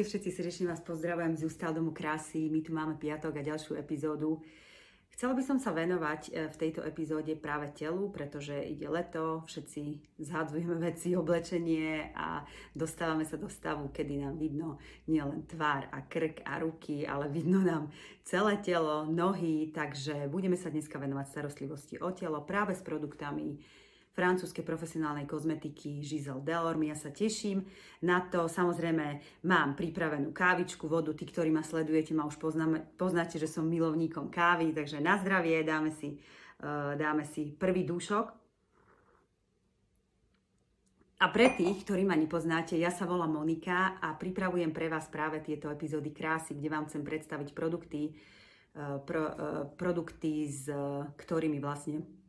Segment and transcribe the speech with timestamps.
[0.00, 2.48] Ahojte všetci, srdečne vás pozdravujem z Ústav domu krásy.
[2.48, 4.40] My tu máme piatok a ďalšiu epizódu.
[5.12, 10.00] Chcela by som sa venovať e, v tejto epizóde práve telu, pretože ide leto, všetci
[10.24, 12.40] zhadzujeme veci, oblečenie a
[12.72, 17.60] dostávame sa do stavu, kedy nám vidno nielen tvár a krk a ruky, ale vidno
[17.60, 17.92] nám
[18.24, 23.60] celé telo, nohy, takže budeme sa dneska venovať starostlivosti o telo práve s produktami
[24.20, 26.92] francúzskej profesionálnej kozmetiky Giselle Delorme.
[26.92, 27.64] Ja sa teším
[28.04, 28.52] na to.
[28.52, 31.16] Samozrejme, mám pripravenú kávičku, vodu.
[31.16, 35.64] Tí, ktorí ma sledujete, ma už poznáme, poznáte, že som milovníkom kávy, takže na zdravie
[35.64, 36.20] dáme si,
[36.60, 38.28] uh, dáme si prvý dúšok.
[41.20, 45.40] A pre tých, ktorí ma nepoznáte, ja sa volám Monika a pripravujem pre vás práve
[45.40, 50.68] tieto epizódy krásy, kde vám chcem predstaviť produkty, uh, pro, uh, produkty, s
[51.16, 52.19] ktorými vlastne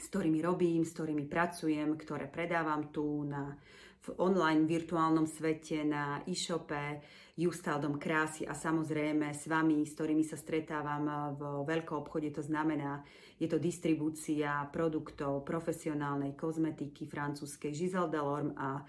[0.00, 3.52] s ktorými robím, s ktorými pracujem, ktoré predávam tu na,
[4.00, 7.04] v online virtuálnom svete, na e-shope,
[7.40, 12.28] Justaldom krásy a samozrejme s vami, s ktorými sa stretávam v veľkom obchode.
[12.36, 13.00] To znamená,
[13.40, 18.84] je to distribúcia produktov profesionálnej kozmetiky francúzskej Giselle Delorme a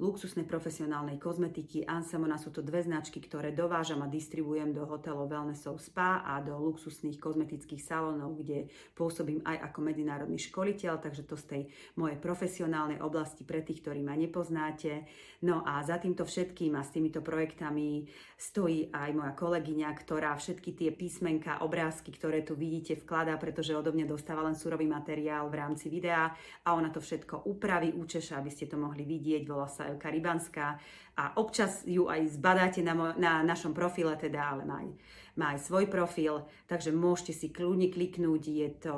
[0.00, 1.84] luxusnej profesionálnej kozmetiky.
[1.84, 6.56] Ansamona sú to dve značky, ktoré dovážam a distribujem do hotelov Wellnessov Spa a do
[6.56, 11.62] luxusných kozmetických salónov, kde pôsobím aj ako medzinárodný školiteľ, takže to z tej
[12.00, 15.04] mojej profesionálnej oblasti pre tých, ktorí ma nepoznáte.
[15.44, 18.08] No a za týmto všetkým a s týmito projektami
[18.40, 23.92] stojí aj moja kolegyňa, ktorá všetky tie písmenka, obrázky, ktoré tu vidíte, vkladá, pretože odo
[23.92, 26.32] mňa dostáva len surový materiál v rámci videa
[26.64, 29.44] a ona to všetko upraví, účeša, aby ste to mohli vidieť.
[29.44, 30.78] Volá sa Elka Rybanská
[31.18, 34.90] a občas ju aj zbadáte na, mo- na našom profile, teda, ale má aj,
[35.36, 38.96] má aj svoj profil, takže môžete si kľudne kliknúť, je to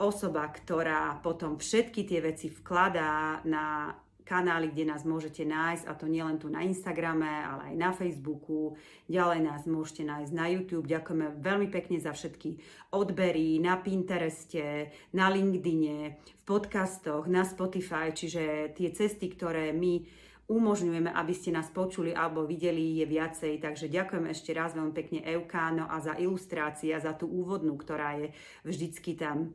[0.00, 3.92] osoba, ktorá potom všetky tie veci vkladá na
[4.30, 8.78] kanály, kde nás môžete nájsť, a to nielen tu na Instagrame, ale aj na Facebooku.
[9.10, 10.86] Ďalej nás môžete nájsť na YouTube.
[10.86, 12.62] Ďakujeme veľmi pekne za všetky
[12.94, 20.06] odbery na Pintereste, na LinkedIne, v podcastoch, na Spotify, čiže tie cesty, ktoré my
[20.50, 23.62] umožňujeme, aby ste nás počuli alebo videli, je viacej.
[23.62, 28.34] Takže ďakujem ešte raz veľmi pekne Eukáno a za ilustrácia, za tú úvodnú, ktorá je
[28.66, 29.54] vždycky tam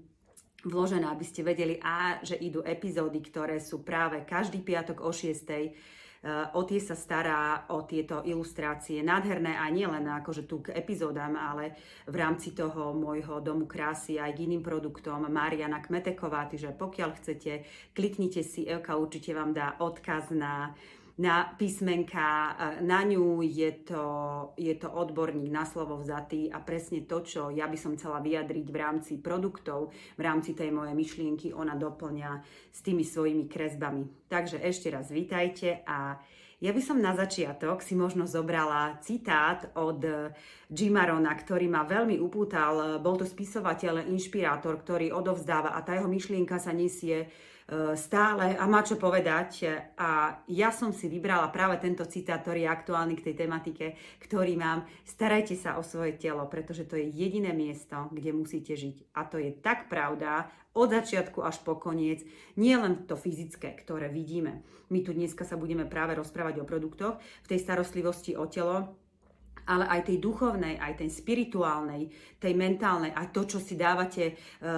[0.65, 5.45] vložené, aby ste vedeli, a že idú epizódy, ktoré sú práve každý piatok o 6.
[5.53, 5.69] E,
[6.57, 11.77] o tie sa stará, o tieto ilustrácie nádherné a nielen akože tu k epizódam, ale
[12.09, 17.51] v rámci toho môjho domu krásy aj k iným produktom Mariana Kmeteková, takže pokiaľ chcete,
[17.93, 20.73] kliknite si, Elka určite vám dá odkaz na
[21.15, 22.51] na písmenka,
[22.83, 24.03] na ňu je to,
[24.59, 28.67] je to odborník na slovo vzatý a presne to, čo ja by som chcela vyjadriť
[28.67, 34.27] v rámci produktov, v rámci tej mojej myšlienky, ona doplňa s tými svojimi kresbami.
[34.27, 36.19] Takže ešte raz vítajte a
[36.63, 39.99] ja by som na začiatok si možno zobrala citát od
[40.71, 42.99] Jimarona, ktorý ma veľmi upútal.
[43.03, 47.27] Bol to spisovateľ, inšpirátor, ktorý odovzdáva a tá jeho myšlienka sa nesie
[47.97, 49.65] stále a má čo povedať.
[49.97, 53.85] A ja som si vybrala práve tento citát, ktorý je aktuálny k tej tematike,
[54.21, 54.85] ktorý mám.
[55.01, 59.17] Starajte sa o svoje telo, pretože to je jediné miesto, kde musíte žiť.
[59.17, 62.21] A to je tak pravda od začiatku až po koniec.
[62.59, 64.61] Nie len to fyzické, ktoré vidíme.
[64.91, 68.93] My tu dneska sa budeme práve rozprávať o produktoch v tej starostlivosti o telo,
[69.65, 74.33] ale aj tej duchovnej, aj tej spirituálnej, tej mentálnej, a to, čo si dávate e,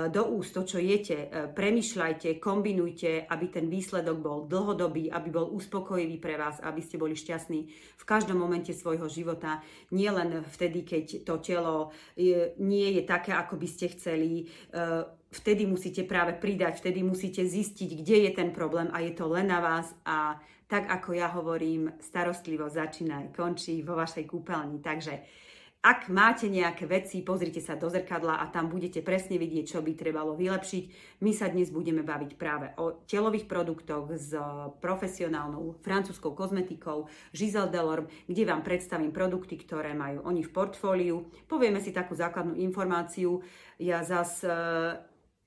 [0.07, 5.51] do úst, to, čo jete, e, premyšľajte, kombinujte, aby ten výsledok bol dlhodobý, aby bol
[5.51, 7.59] uspokojivý pre vás, aby ste boli šťastní
[7.99, 9.59] v každom momente svojho života,
[9.91, 14.47] nie len vtedy, keď to telo e, nie je také, ako by ste chceli,
[15.31, 19.51] vtedy musíte práve pridať, vtedy musíte zistiť, kde je ten problém a je to len
[19.51, 24.83] na vás a tak ako ja hovorím, starostlivo začína aj končí vo vašej kúpeľni.
[24.83, 25.23] Takže
[25.77, 29.95] ak máte nejaké veci, pozrite sa do zrkadla a tam budete presne vidieť, čo by
[29.95, 30.83] trebalo vylepšiť.
[31.23, 34.35] My sa dnes budeme baviť práve o telových produktoch s
[34.83, 41.29] profesionálnou francúzskou kozmetikou Giselle Delorme, kde vám predstavím produkty, ktoré majú oni v portfóliu.
[41.47, 43.39] Povieme si takú základnú informáciu.
[43.79, 44.51] Ja zas e,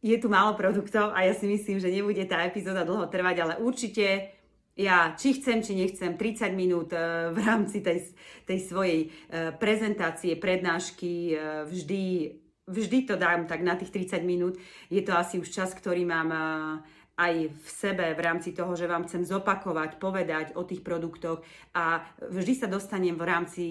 [0.00, 3.54] je tu málo produktov a ja si myslím, že nebude tá epizóda dlho trvať, ale
[3.60, 4.39] určite
[4.80, 8.16] ja či chcem, či nechcem, 30 minút e, v rámci tej,
[8.48, 9.08] tej svojej e,
[9.52, 12.02] prezentácie, prednášky, e, vždy,
[12.64, 14.56] vždy to dám tak na tých 30 minút.
[14.88, 16.32] Je to asi už čas, ktorý mám
[17.20, 21.44] aj v sebe v rámci toho, že vám chcem zopakovať, povedať o tých produktoch
[21.76, 22.00] a
[22.32, 23.64] vždy sa dostanem v rámci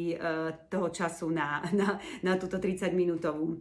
[0.69, 3.57] toho času na, na, na túto 30 minútovú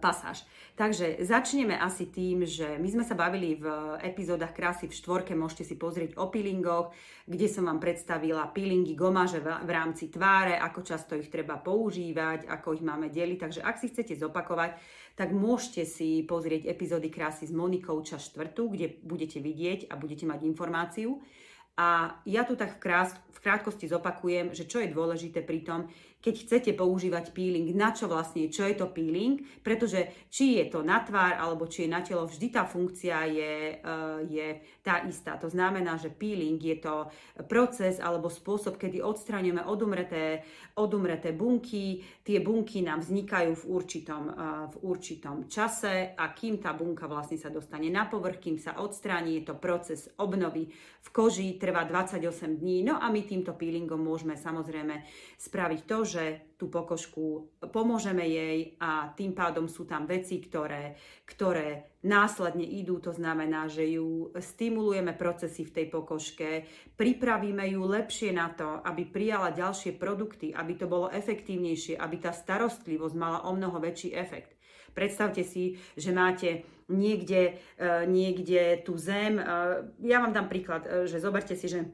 [0.00, 0.42] pasáž.
[0.74, 3.68] Takže začneme asi tým, že my sme sa bavili v
[4.02, 6.90] epizódach krásy v štvorke, môžete si pozrieť o peelingoch,
[7.28, 12.80] kde som vám predstavila peelingy gomaže v rámci tváre, ako často ich treba používať, ako
[12.80, 13.38] ich máme deliť.
[13.38, 14.74] Takže ak si chcete zopakovať,
[15.14, 20.24] tak môžete si pozrieť epizódy krásy s Monikou čas štvrtú, kde budete vidieť a budete
[20.26, 21.20] mať informáciu.
[21.80, 25.88] A ja tu tak v, krás, v krátkosti zopakujem, že čo je dôležité pri tom,
[26.20, 30.84] keď chcete používať peeling, na čo vlastne, čo je to peeling, pretože či je to
[30.84, 34.48] na tvár alebo či je na telo, vždy tá funkcia je, eh, je
[34.84, 35.40] tá istá.
[35.40, 37.08] To znamená, že peeling je to
[37.48, 40.44] proces alebo spôsob, kedy odstraňujeme odumreté,
[40.76, 42.04] odumreté bunky.
[42.20, 44.34] Tie bunky nám vznikajú v určitom, eh,
[44.68, 49.40] v určitom čase a kým tá bunka vlastne sa dostane na povrch, kým sa odstráni,
[49.40, 50.68] je to proces obnovy
[51.00, 52.84] v koži, trvá 28 dní.
[52.84, 55.00] No a my týmto peelingom môžeme samozrejme
[55.40, 61.96] spraviť to, že tú pokožku pomôžeme jej a tým pádom sú tam veci, ktoré, ktoré
[62.02, 66.66] následne idú, to znamená, že ju stimulujeme procesy v tej pokožke,
[66.98, 72.34] pripravíme ju lepšie na to, aby prijala ďalšie produkty, aby to bolo efektívnejšie, aby tá
[72.34, 74.58] starostlivosť mala o mnoho väčší efekt.
[74.90, 79.38] Predstavte si, že máte niekde, e, niekde tú zem.
[79.38, 79.44] E,
[80.02, 81.86] ja vám dám príklad, e, že zoberte si, že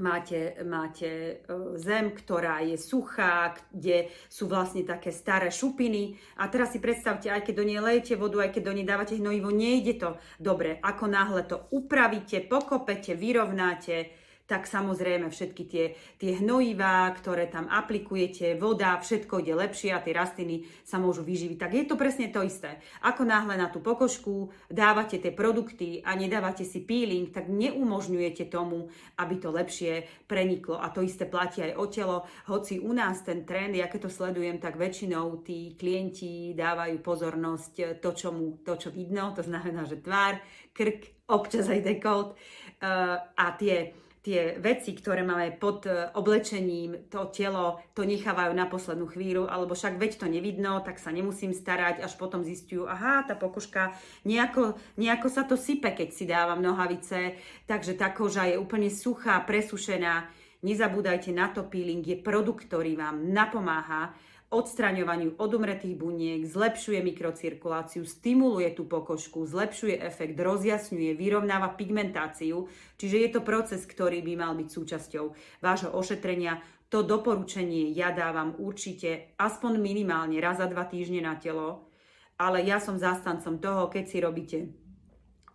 [0.00, 1.34] máte, máte e,
[1.76, 7.44] zem, ktorá je suchá, kde sú vlastne také staré šupiny a teraz si predstavte, aj
[7.44, 10.80] keď do nej lejete vodu, aj keď do nej dávate hnojivo, nejde to dobre.
[10.80, 14.21] Ako náhle to upravíte, pokopete, vyrovnáte,
[14.52, 20.12] tak samozrejme všetky tie, tie hnojivá, ktoré tam aplikujete, voda, všetko ide lepšie a tie
[20.12, 21.56] rastliny sa môžu vyživiť.
[21.56, 22.76] Tak je to presne to isté.
[23.00, 28.92] Ako náhle na tú pokožku dávate tie produkty a nedávate si peeling, tak neumožňujete tomu,
[29.16, 30.76] aby to lepšie preniklo.
[30.76, 32.28] A to isté platí aj o telo.
[32.52, 38.04] Hoci u nás ten trend, ja keď to sledujem, tak väčšinou tí klienti dávajú pozornosť
[38.04, 40.44] to, čo, mu, to, čo vidno, to znamená, že tvár,
[40.76, 47.26] krk, občas aj dekolt uh, a tie tie veci, ktoré máme pod e, oblečením, to
[47.34, 52.06] telo, to nechávajú na poslednú chvíľu, alebo však veď to nevidno, tak sa nemusím starať,
[52.06, 53.90] až potom zistujú, aha, tá pokožka,
[54.22, 57.34] nejako, nejako sa to sype, keď si dávam nohavice,
[57.66, 60.30] takže tá koža je úplne suchá, presušená.
[60.62, 64.14] Nezabúdajte na to, peeling je produkt, ktorý vám napomáha
[64.52, 72.68] odstraňovaniu odumretých buniek, zlepšuje mikrocirkuláciu, stimuluje tú pokožku, zlepšuje efekt, rozjasňuje, vyrovnáva pigmentáciu.
[73.00, 75.24] Čiže je to proces, ktorý by mal byť súčasťou
[75.64, 76.60] vášho ošetrenia.
[76.92, 81.88] To doporučenie ja dávam určite aspoň minimálne raz za dva týždne na telo,
[82.36, 84.58] ale ja som zastancom toho, keď si robíte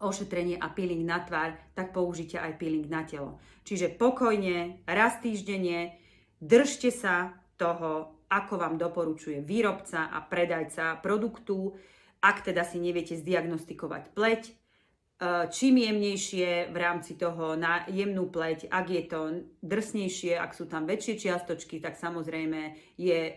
[0.02, 3.38] ošetrenie a peeling na tvár, tak použite aj peeling na telo.
[3.66, 5.98] Čiže pokojne, raz týždenne,
[6.42, 11.72] držte sa toho ako vám doporučuje výrobca a predajca produktu,
[12.20, 14.54] ak teda si neviete zdiagnostikovať pleť, e,
[15.48, 19.22] čím jemnejšie v rámci toho na jemnú pleť, ak je to
[19.64, 23.34] drsnejšie, ak sú tam väčšie čiastočky, tak samozrejme je e,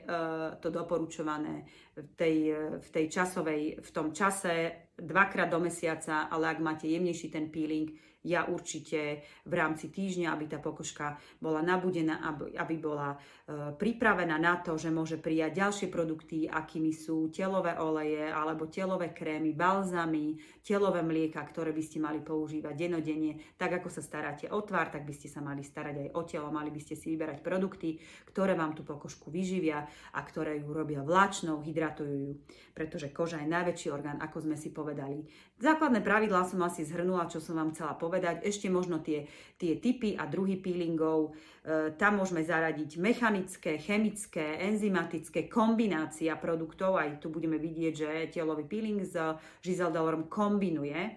[0.59, 2.39] to doporučované v tej,
[2.81, 7.93] v tej časovej, v tom čase dvakrát do mesiaca, ale ak máte jemnejší ten peeling,
[8.21, 12.21] ja určite v rámci týždňa, aby tá pokožka bola nabudená,
[12.61, 18.29] aby, bola e, pripravená na to, že môže prijať ďalšie produkty, akými sú telové oleje
[18.29, 23.41] alebo telové krémy, balzamy, telové mlieka, ktoré by ste mali používať denodenne.
[23.57, 26.53] Tak ako sa staráte o tvár, tak by ste sa mali starať aj o telo,
[26.53, 27.97] mali by ste si vyberať produkty,
[28.29, 32.33] ktoré vám tú pokožku vyživia a ktoré ju robia vláčnou, hydratujú ju,
[32.77, 35.25] pretože koža je najväčší orgán, ako sme si povedali.
[35.57, 38.10] Základné pravidlá som asi zhrnula, čo som vám chcela povedať.
[38.43, 41.31] Ešte možno tie, tie typy a druhy peelingov.
[41.63, 46.99] E, tam môžeme zaradiť mechanické, chemické, enzymatické, kombinácia produktov.
[46.99, 49.15] Aj tu budeme vidieť, že telový peeling s
[49.63, 51.11] Giselle kombinuje e,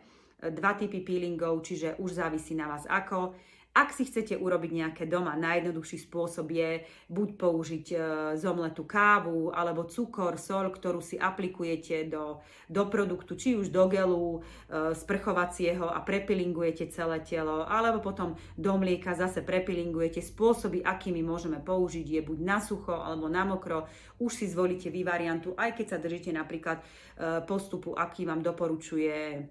[0.53, 3.33] dva typy peelingov, čiže už závisí na vás ako.
[3.73, 7.97] Ak si chcete urobiť nejaké doma, najjednoduchší spôsob je buď použiť e,
[8.37, 12.37] zomletú kávu alebo cukor, sol, ktorú si aplikujete do,
[12.69, 18.77] do produktu, či už do gelu e, sprchovacieho a prepilingujete celé telo, alebo potom do
[18.77, 20.21] mlieka zase prepilingujete.
[20.21, 23.89] Spôsoby, akými môžeme použiť, je buď na sucho alebo na mokro.
[24.21, 29.49] Už si zvolíte vy variantu, aj keď sa držíte napríklad e, postupu, aký vám doporučuje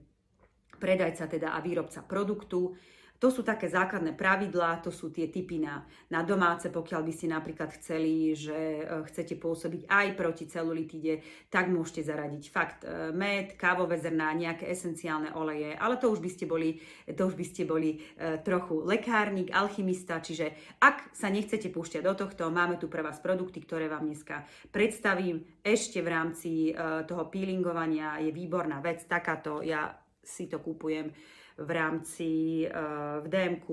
[0.82, 2.74] predajca teda a výrobca produktu.
[3.22, 7.30] to sú také základné pravidlá, to sú tie typy na, na domáce, pokiaľ by ste
[7.30, 13.54] napríklad chceli, že e, chcete pôsobiť aj proti celulitíde, tak môžete zaradiť fakt e, med,
[13.54, 17.62] kávové zrná, nejaké esenciálne oleje, ale to už by ste boli, to už by ste
[17.62, 23.06] boli e, trochu lekárnik, alchymista, čiže ak sa nechcete púšťať do tohto, máme tu pre
[23.06, 24.42] vás produkty, ktoré vám dneska
[24.74, 25.46] predstavím.
[25.62, 26.74] Ešte v rámci
[27.06, 31.10] toho peelingovania je výborná vec, takáto, ja si to kúpujem
[31.58, 32.30] v rámci
[32.64, 33.66] uh, v DMK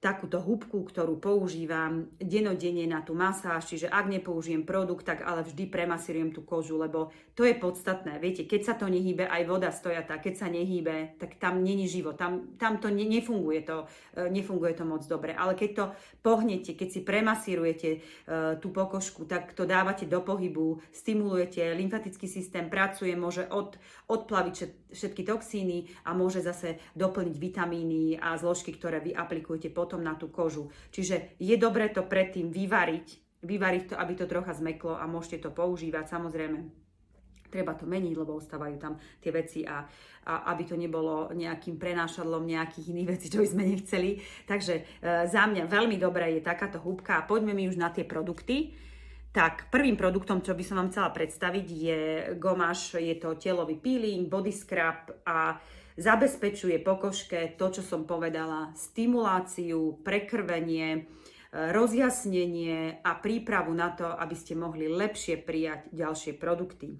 [0.00, 5.68] takúto hubku, ktorú používam denodenne na tú masáž, čiže ak nepoužijem produkt, tak ale vždy
[5.68, 8.16] premasírujem tú kožu, lebo to je podstatné.
[8.16, 12.16] Viete, keď sa to nehýbe, aj voda stojatá, keď sa nehýbe, tak tam není život,
[12.16, 13.84] tam, tam to ne, nefunguje, to,
[14.16, 15.36] e, nefunguje to moc dobre.
[15.36, 15.84] Ale keď to
[16.24, 22.68] pohnete, keď si premasírujete uh, tú pokožku, tak to dávate do pohybu, stimulujete, lymfatický systém
[22.68, 23.76] pracuje, môže od,
[24.08, 24.54] odplaviť
[24.92, 30.30] všetky toxíny a môže zase doplniť vitamíny a zložky, ktoré vy aplikujete potom na tú
[30.30, 30.70] kožu.
[30.94, 35.50] Čiže je dobré to predtým vyvariť, vyvariť to, aby to trocha zmeklo a môžete to
[35.50, 36.06] používať.
[36.14, 36.62] Samozrejme,
[37.50, 39.82] treba to meniť, lebo ostávajú tam tie veci a,
[40.30, 44.22] a aby to nebolo nejakým prenášadlom nejakých iných vecí, čo by sme nechceli.
[44.46, 44.82] Takže e,
[45.26, 48.78] za mňa veľmi dobré je takáto húbka a poďme mi už na tie produkty.
[49.34, 52.00] Tak, prvým produktom, čo by som vám chcela predstaviť, je
[52.38, 55.54] gomáš, je to telový peeling, body scrub a
[56.00, 61.00] zabezpečuje pokožke to, čo som povedala, stimuláciu, prekrvenie, e,
[61.52, 66.96] rozjasnenie a prípravu na to, aby ste mohli lepšie prijať ďalšie produkty.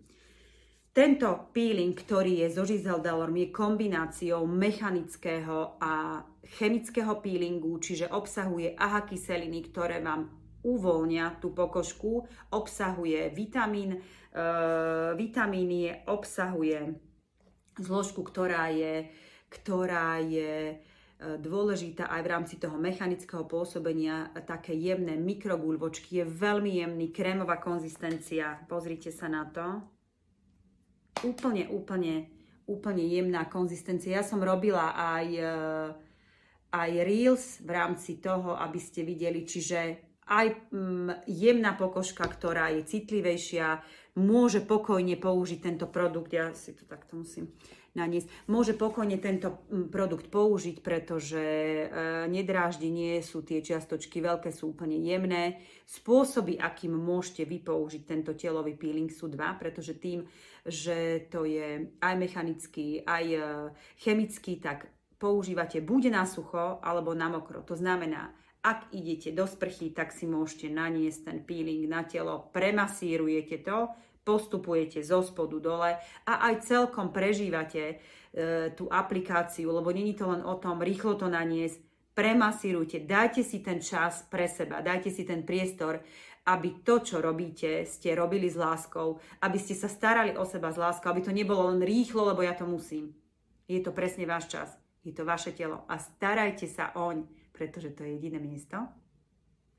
[0.90, 6.20] Tento peeling, ktorý je zo Giseldalorm, je kombináciou mechanického a
[6.58, 10.28] chemického peelingu, čiže obsahuje AHA kyseliny, ktoré vám
[10.60, 13.98] uvoľnia tú pokožku, obsahuje vitamín, e,
[15.16, 17.09] vitamíny, obsahuje
[17.84, 19.08] zložku, ktorá je,
[19.48, 20.74] ktorá je e,
[21.40, 28.60] dôležitá aj v rámci toho mechanického pôsobenia, také jemné mikrogulvočky, je veľmi jemný, krémová konzistencia,
[28.68, 29.66] pozrite sa na to.
[31.20, 32.28] Úplne, úplne,
[32.64, 34.20] úplne jemná konzistencia.
[34.20, 35.54] Ja som robila aj, e,
[36.72, 42.86] aj reels v rámci toho, aby ste videli, čiže aj mm, jemná pokožka, ktorá je
[42.86, 43.82] citlivejšia,
[44.14, 46.30] môže pokojne použiť tento produkt.
[46.30, 47.50] Ja si to takto musím
[47.98, 48.46] naniesť.
[48.46, 51.84] Môže pokojne tento mm, produkt použiť, pretože e,
[52.30, 55.58] nedráždi nie sú tie čiastočky veľké, sú úplne jemné.
[55.90, 60.22] Spôsoby, akým môžete vy použiť tento telový peeling sú dva, pretože tým,
[60.62, 63.42] že to je aj mechanický, aj e,
[63.98, 64.86] chemický, tak
[65.18, 67.66] používate buď na sucho alebo na mokro.
[67.66, 68.30] To znamená,
[68.60, 73.88] ak idete do sprchy, tak si môžete naniesť ten peeling na telo, premasírujete to,
[74.20, 75.90] postupujete zo spodu dole
[76.28, 77.94] a aj celkom prežívate e,
[78.76, 81.80] tú aplikáciu, lebo není to len o tom rýchlo to naniesť,
[82.12, 86.04] premasírujte, dajte si ten čas pre seba, dajte si ten priestor,
[86.52, 90.76] aby to, čo robíte, ste robili s láskou, aby ste sa starali o seba s
[90.76, 93.16] láskou, aby to nebolo len rýchlo, lebo ja to musím.
[93.64, 94.68] Je to presne váš čas,
[95.00, 98.80] je to vaše telo a starajte sa oň pretože to je jediné miesto,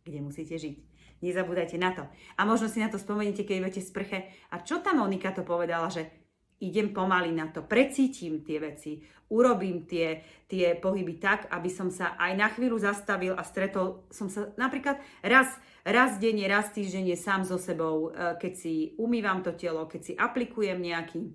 [0.05, 0.77] kde musíte žiť.
[1.25, 2.05] Nezabúdajte na to.
[2.37, 4.19] A možno si na to spomeníte, keď v sprche.
[4.53, 6.21] A čo tá Monika to povedala, že
[6.61, 9.01] idem pomaly na to, precítim tie veci,
[9.33, 14.29] urobím tie, tie pohyby tak, aby som sa aj na chvíľu zastavil a stretol som
[14.29, 19.57] sa napríklad raz, raz denne, raz týždenne sám so sebou, e, keď si umývam to
[19.57, 21.33] telo, keď si aplikujem nejaký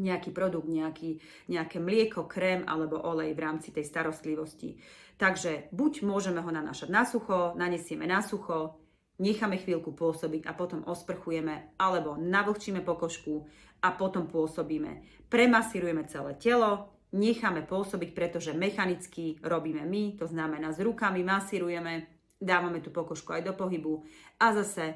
[0.00, 1.20] nejaký produkt, nejaký,
[1.52, 4.80] nejaké mlieko, krém alebo olej v rámci tej starostlivosti.
[5.20, 8.80] Takže buď môžeme ho nanášať na sucho, nanesieme na sucho,
[9.20, 13.46] necháme chvíľku pôsobiť a potom osprchujeme, alebo navlhčíme pokožku
[13.84, 15.04] a potom pôsobíme.
[15.28, 22.08] Premasírujeme celé telo, necháme pôsobiť, pretože mechanicky robíme my, to znamená s rukami masírujeme,
[22.42, 24.02] dávame tú pokožku aj do pohybu
[24.42, 24.94] a zase e,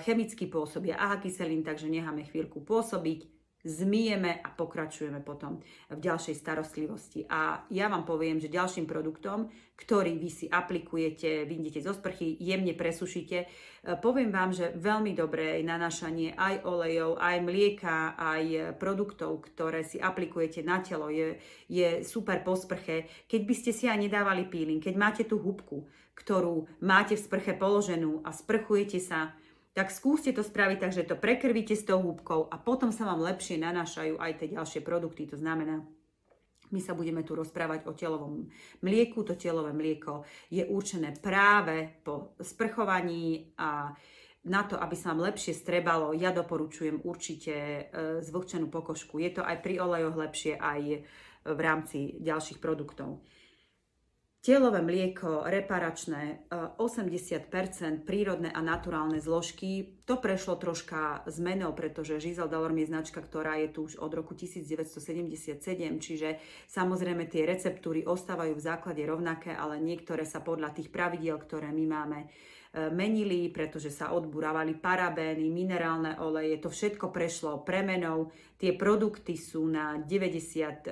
[0.00, 5.60] chemicky pôsobia aha kyselín, takže necháme chvíľku pôsobiť, zmijeme a pokračujeme potom
[5.92, 7.28] v ďalšej starostlivosti.
[7.28, 12.76] A ja vám poviem, že ďalším produktom, ktorý vy si aplikujete, vyjdete zo sprchy, jemne
[12.76, 13.46] presušíte, e,
[13.96, 19.96] poviem vám, že veľmi dobré je nanášanie aj olejov, aj mlieka, aj produktov, ktoré si
[19.96, 23.08] aplikujete na telo, je, je super po sprche.
[23.24, 27.56] Keď by ste si aj nedávali peeling, keď máte tú hubku, ktorú máte v sprche
[27.56, 29.32] položenú a sprchujete sa,
[29.70, 33.22] tak skúste to spraviť tak, že to prekrvíte s tou húbkou a potom sa vám
[33.22, 35.30] lepšie nanášajú aj tie ďalšie produkty.
[35.30, 35.86] To znamená,
[36.70, 38.46] my sa budeme tu rozprávať o telovom
[38.82, 39.22] mlieku.
[39.26, 43.94] To telové mlieko je určené práve po sprchovaní a
[44.40, 47.82] na to, aby sa vám lepšie strebalo, ja doporučujem určite e,
[48.24, 49.20] zvlhčenú pokožku.
[49.20, 51.04] Je to aj pri olejoch lepšie, aj
[51.44, 53.20] v rámci ďalších produktov.
[54.40, 60.00] Telové mlieko, reparačné, 80% prírodné a naturálne zložky.
[60.08, 64.32] To prešlo troška zmenou, pretože Giselle Delorme je značka, ktorá je tu už od roku
[64.32, 65.60] 1977,
[66.00, 66.40] čiže
[66.72, 71.84] samozrejme tie receptúry ostávajú v základe rovnaké, ale niektoré sa podľa tých pravidiel, ktoré my
[71.84, 72.18] máme,
[72.70, 78.30] menili, pretože sa odburávali parabény, minerálne oleje, to všetko prešlo premenou.
[78.54, 80.86] Tie produkty sú na 99%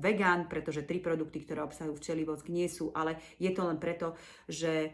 [0.00, 4.16] vegan, pretože tri produkty, ktoré obsahujú včelí vosk, nie sú, ale je to len preto,
[4.48, 4.90] že e,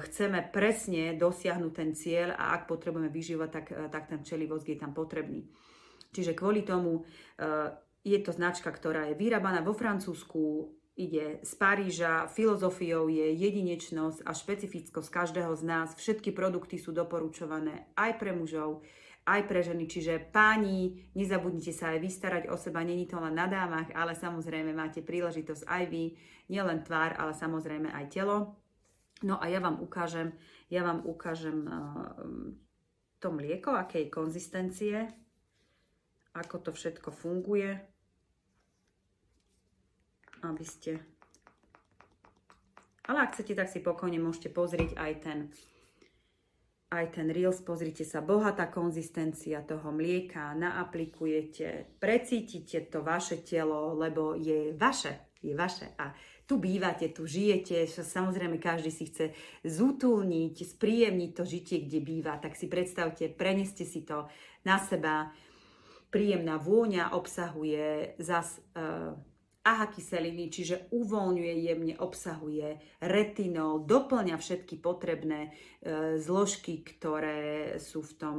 [0.00, 4.64] chceme presne dosiahnuť ten cieľ a ak potrebujeme vyžívať, tak, e, tak ten včelí vosk
[4.64, 5.44] je tam potrebný.
[6.12, 7.08] Čiže kvôli tomu
[8.04, 14.36] je to značka, ktorá je vyrábaná vo Francúzsku, ide z Paríža, filozofiou je jedinečnosť a
[14.36, 15.88] špecifickosť každého z nás.
[15.96, 18.84] Všetky produkty sú doporučované aj pre mužov,
[19.24, 19.88] aj pre ženy.
[19.88, 24.76] Čiže páni, nezabudnite sa aj vystarať o seba, není to len na dámach, ale samozrejme
[24.76, 26.04] máte príležitosť aj vy,
[26.52, 28.60] nielen tvár, ale samozrejme aj telo.
[29.22, 30.34] No a ja vám ukážem,
[30.66, 32.10] ja vám ukážem uh,
[33.22, 35.06] to mlieko, akej konzistencie,
[36.34, 37.91] ako to všetko funguje
[40.42, 40.98] aby ste...
[43.02, 45.38] Ale ak chcete, tak si pokojne môžete pozrieť aj ten,
[46.94, 47.58] aj ten Reels.
[47.66, 55.50] Pozrite sa, bohatá konzistencia toho mlieka, naaplikujete, precítite to vaše telo, lebo je vaše, je
[55.50, 55.90] vaše.
[55.98, 56.14] A
[56.46, 59.34] tu bývate, tu žijete, samozrejme každý si chce
[59.66, 64.30] zútulniť, spríjemniť to žitie, kde býva, tak si predstavte, preneste si to
[64.62, 65.34] na seba.
[66.14, 68.62] Príjemná vôňa obsahuje zas...
[68.78, 69.18] Uh,
[69.62, 75.50] aha kyseliny, čiže uvoľňuje jemne, obsahuje retinol, doplňa všetky potrebné e,
[76.18, 78.36] zložky, ktoré sú v tom,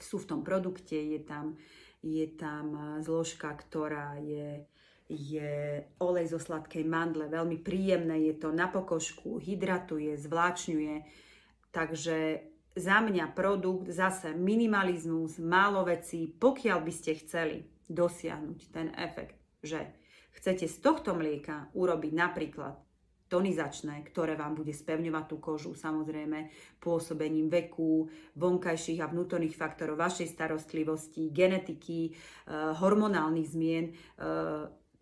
[0.00, 0.96] sú v tom produkte.
[0.96, 1.60] Je tam,
[2.00, 4.64] je tam e, zložka, ktorá je,
[5.12, 11.04] je olej zo sladkej mandle, veľmi príjemné, je to na pokožku, hydratuje, zvláčňuje.
[11.76, 12.40] Takže
[12.72, 20.05] za mňa produkt zase minimalizmus, málo vecí, pokiaľ by ste chceli dosiahnuť ten efekt, že
[20.36, 22.86] chcete z tohto mlieka urobiť napríklad
[23.26, 26.46] tonizačné, ktoré vám bude spevňovať tú kožu, samozrejme
[26.78, 28.06] pôsobením veku,
[28.38, 32.12] vonkajších a vnútorných faktorov vašej starostlivosti, genetiky, e,
[32.78, 33.92] hormonálnych zmien, e,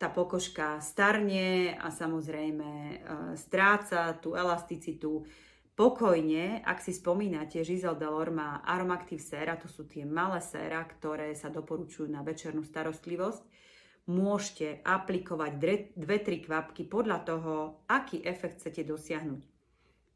[0.00, 2.96] tá pokožka starne a samozrejme e,
[3.36, 5.28] stráca tú elasticitu.
[5.74, 11.34] Pokojne, ak si spomínate, Giselle Delor má Aromactive séra, to sú tie malé séra, ktoré
[11.34, 13.73] sa doporučujú na večernú starostlivosť
[14.04, 15.52] môžete aplikovať
[15.96, 17.54] 2-3 kvapky podľa toho,
[17.88, 19.42] aký efekt chcete dosiahnuť.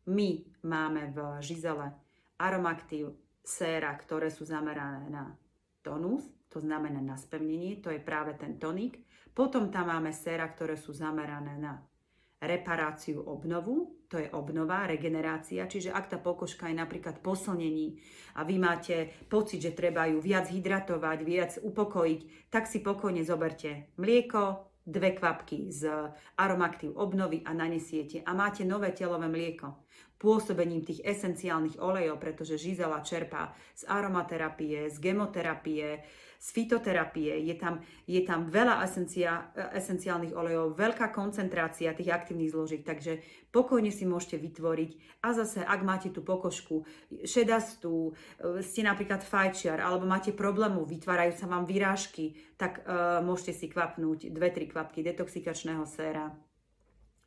[0.08, 1.92] My máme v žizele
[2.40, 5.32] Aromactive séra, ktoré sú zamerané na
[5.80, 9.04] tonus, to znamená na spevnenie, to je práve ten tonik.
[9.32, 11.80] Potom tam máme séra, ktoré sú zamerané na
[12.40, 17.98] reparáciu, obnovu, to je obnova, regenerácia, čiže ak tá pokožka je napríklad poslnení
[18.38, 23.92] a vy máte pocit, že treba ju viac hydratovať, viac upokojiť, tak si pokojne zoberte
[24.00, 25.84] mlieko, dve kvapky z
[26.40, 28.24] aromaktív obnovy a nanesiete.
[28.24, 29.84] A máte nové telové mlieko
[30.18, 36.02] pôsobením tých esenciálnych olejov, pretože žizela čerpá z aromaterapie, z gemoterapie,
[36.38, 42.86] z fitoterapie, je tam, je tam veľa esencia, esenciálnych olejov, veľká koncentrácia tých aktívnych zložiek,
[42.86, 43.18] takže
[43.50, 44.90] pokojne si môžete vytvoriť.
[45.26, 46.86] A zase, ak máte tú pokožku
[47.26, 53.54] šedastú, e, ste napríklad fajčiar, alebo máte problému, vytvárajú sa vám vyrážky, tak uh, môžete
[53.54, 56.34] si kvapnúť 2-3 kvapky detoxikačného séra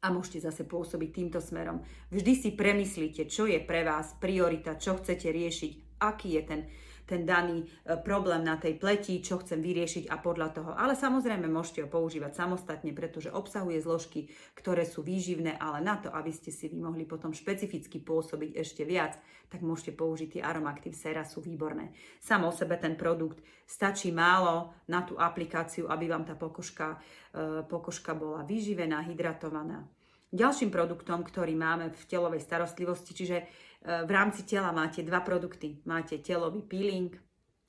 [0.02, 1.86] a môžete zase pôsobiť týmto smerom.
[2.10, 6.62] Vždy si premyslíte, čo je pre vás priorita, čo chcete riešiť, aký je ten
[7.06, 10.72] ten daný e, problém na tej pleti, čo chcem vyriešiť a podľa toho.
[10.74, 16.10] Ale samozrejme môžete ho používať samostatne, pretože obsahuje zložky, ktoré sú výživné, ale na to,
[16.14, 19.20] aby ste si vy mohli potom špecificky pôsobiť ešte viac,
[19.52, 21.92] tak môžete použiť tie Aromactive Sera, sú výborné.
[22.24, 26.96] Sam o sebe ten produkt stačí málo na tú aplikáciu, aby vám tá pokožka,
[27.36, 29.84] e, pokožka bola vyživená, hydratovaná.
[30.32, 33.44] Ďalším produktom, ktorý máme v telovej starostlivosti, čiže
[33.82, 35.82] v rámci tela máte dva produkty.
[35.86, 37.18] Máte telový peeling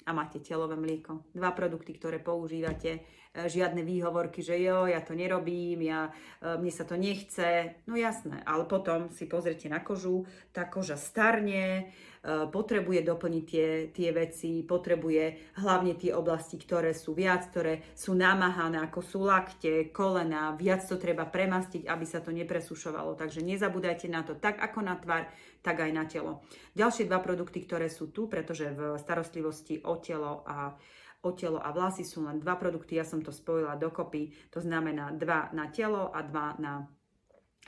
[0.07, 1.25] a máte telové mlieko.
[1.33, 3.01] Dva produkty, ktoré používate.
[3.33, 6.13] E, žiadne výhovorky, že jo, ja to nerobím, ja,
[6.45, 7.81] e, mne sa to nechce.
[7.89, 11.89] No jasné, ale potom si pozrite na kožu, tá koža starne,
[12.23, 18.15] Eh, potrebuje doplniť tie, tie veci, potrebuje hlavne tie oblasti, ktoré sú viac, ktoré sú
[18.15, 23.19] namáhané, ako sú lakte, kolena, viac to treba premastiť, aby sa to nepresušovalo.
[23.19, 25.27] Takže nezabúdajte na to tak ako na tvár,
[25.67, 26.47] tak aj na telo.
[26.79, 30.79] Ďalšie dva produkty, ktoré sú tu, pretože v starostlivosti o telo a
[31.23, 35.15] o telo a vlasy sú len dva produkty, ja som to spojila dokopy, to znamená
[35.15, 36.83] dva na telo a dva na,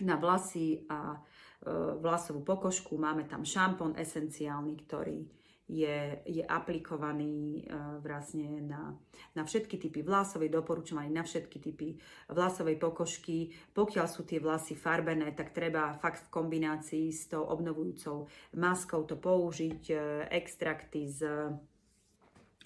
[0.02, 1.18] na vlasy a e,
[2.02, 2.98] vlasovú pokožku.
[2.98, 5.18] Máme tam šampón esenciálny, ktorý
[5.64, 8.04] je, je aplikovaný uh,
[8.60, 8.92] na,
[9.32, 11.96] na všetky typy vlasovej, doporučovaný na všetky typy
[12.28, 13.48] vlasovej pokožky.
[13.72, 18.28] Pokiaľ sú tie vlasy farbené, tak treba fakt v kombinácii s tou obnovujúcou
[18.60, 19.82] maskou to použiť.
[19.88, 21.48] Uh, extrakty z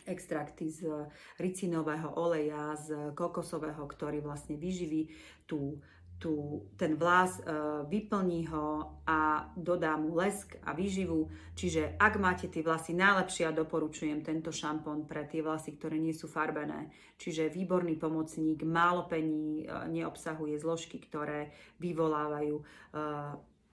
[0.08, 0.88] extrakty z
[1.36, 5.12] ricinového oleja, z kokosového, ktorý vlastne vyživí
[5.44, 5.78] tú
[6.18, 7.42] tu, ten vlas, e,
[7.86, 11.30] vyplní ho a dodá mu lesk a výživu.
[11.54, 16.10] Čiže ak máte tie vlasy, najlepšie ja doporučujem tento šampón pre tie vlasy, ktoré nie
[16.10, 16.90] sú farbené.
[17.22, 22.64] Čiže výborný pomocník, málo pení, e, neobsahuje zložky, ktoré vyvolávajú, e,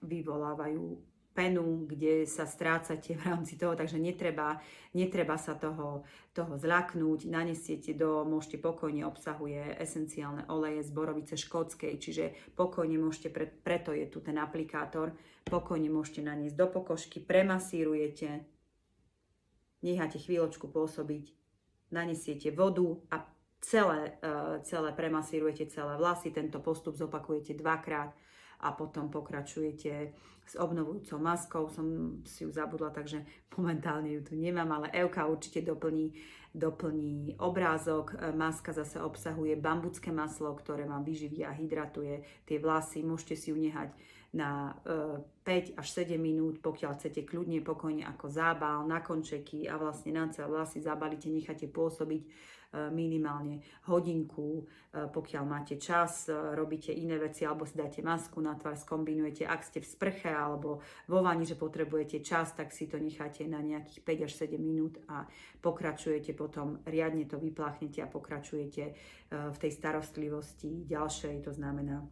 [0.06, 0.84] vyvolávajú
[1.36, 4.56] penu, kde sa strácate v rámci toho, takže netreba,
[4.96, 7.28] netreba sa toho, toho zľaknúť.
[7.28, 12.24] Nanesiete do, môžete pokojne, obsahuje esenciálne oleje z borovice škótskej, čiže
[12.56, 15.12] pokojne môžete, pre, preto je tu ten aplikátor,
[15.44, 18.48] pokojne môžete naniesť do pokožky, premasírujete,
[19.84, 21.36] necháte chvíľočku pôsobiť,
[21.92, 23.28] nanesiete vodu a
[23.60, 28.16] celé, uh, celé premasírujete celé vlasy, tento postup zopakujete dvakrát
[28.60, 30.12] a potom pokračujete
[30.46, 31.66] s obnovujúcou maskou.
[31.68, 33.26] Som si ju zabudla, takže
[33.58, 36.14] momentálne ju tu nemám, ale Euka určite doplní,
[36.54, 38.14] doplní obrázok.
[38.34, 43.02] Maska zase obsahuje bambucké maslo, ktoré vám vyživí a hydratuje tie vlasy.
[43.02, 43.90] Môžete si ju nehať
[44.36, 44.86] na 5
[45.48, 50.28] e, až 7 minút, pokiaľ chcete kľudne, pokojne ako zábal, na končeky a vlastne na
[50.30, 52.30] celé vlasy zabalíte, necháte pôsobiť E,
[52.90, 58.54] minimálne hodinku, e, pokiaľ máte čas, e, robíte iné veci alebo si dáte masku na
[58.58, 62.98] tvár, skombinujete, ak ste v sprche alebo vo vani, že potrebujete čas, tak si to
[62.98, 65.24] necháte na nejakých 5 až 7 minút a
[65.62, 68.84] pokračujete potom, riadne to vypláchnete a pokračujete
[69.30, 72.04] v tej starostlivosti ďalšej, to znamená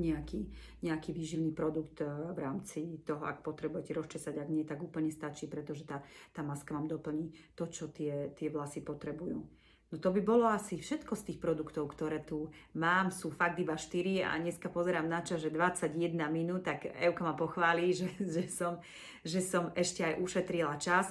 [0.00, 0.48] nejaký,
[0.80, 5.84] nejaký výživný produkt v rámci toho, ak potrebujete rozčesať, ak nie, tak úplne stačí, pretože
[5.84, 6.00] tá,
[6.32, 9.60] tá maska vám doplní to, čo tie, tie vlasy potrebujú.
[9.90, 12.46] No to by bolo asi všetko z tých produktov, ktoré tu
[12.78, 13.10] mám.
[13.10, 17.34] Sú fakt iba 4 a dneska pozerám na čas, že 21 minút, tak Euka ma
[17.34, 18.78] pochváli, že, že, som,
[19.26, 21.10] že som ešte aj ušetrila čas.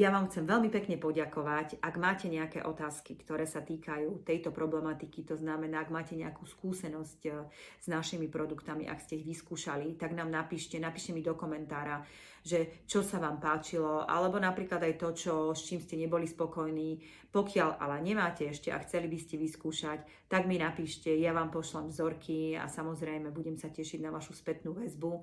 [0.00, 1.76] Ja vám chcem veľmi pekne poďakovať.
[1.84, 7.20] Ak máte nejaké otázky, ktoré sa týkajú tejto problematiky, to znamená, ak máte nejakú skúsenosť
[7.28, 7.44] eh,
[7.76, 12.00] s našimi produktami, ak ste ich vyskúšali, tak nám napíšte, napíšte mi do komentára,
[12.40, 17.04] že čo sa vám páčilo, alebo napríklad aj to, čo, s čím ste neboli spokojní.
[17.28, 21.92] Pokiaľ ale nemáte ešte a chceli by ste vyskúšať, tak mi napíšte, ja vám pošlem
[21.92, 25.20] vzorky a samozrejme budem sa tešiť na vašu spätnú väzbu.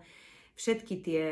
[0.54, 1.26] Všetky tie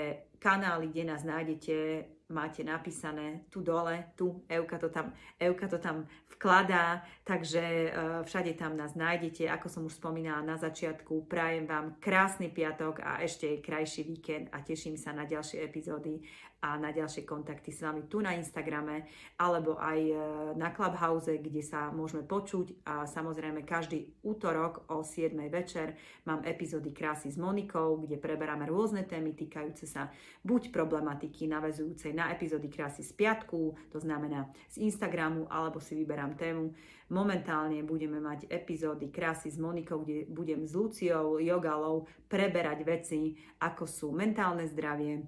[0.46, 5.10] kanály, kde nás nájdete, máte napísané tu dole, tu, Euka to tam,
[5.42, 9.50] Euka to tam vkladá, takže uh, všade tam nás nájdete.
[9.50, 14.62] Ako som už spomínala na začiatku, prajem vám krásny piatok a ešte krajší víkend a
[14.62, 16.22] teším sa na ďalšie epizódy
[16.66, 19.06] a na ďalšie kontakty s vami tu na Instagrame
[19.38, 20.16] alebo aj e,
[20.58, 25.38] na Clubhouse, kde sa môžeme počuť a samozrejme každý útorok o 7.
[25.54, 25.94] večer
[26.26, 30.10] mám epizódy Krásy s Monikou, kde preberáme rôzne témy týkajúce sa
[30.44, 36.36] buď problematiky navezujúcej na epizódy Krásy z piatku, to znamená z Instagramu, alebo si vyberám
[36.36, 36.74] tému.
[37.14, 43.86] Momentálne budeme mať epizódy Krásy s Monikou, kde budem s Luciou, Jogalou preberať veci, ako
[43.86, 45.22] sú mentálne zdravie,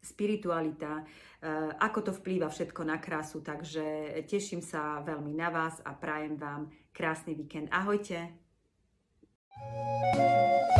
[0.00, 3.44] spiritualita, eh, ako to vplýva všetko na krásu.
[3.44, 7.68] Takže teším sa veľmi na vás a prajem vám krásny víkend.
[7.68, 8.32] Ahojte!
[9.60, 10.79] thank you